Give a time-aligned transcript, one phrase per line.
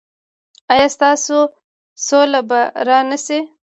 [0.73, 1.37] ایا ستاسو
[2.07, 3.39] سوله به را نه شي؟